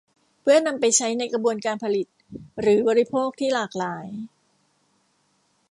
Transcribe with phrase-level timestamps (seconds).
[0.41, 2.07] เพื่อนำไปใช้ในกระบวนการผลิต
[2.61, 4.07] หรือบริโภคที่หลากหลาย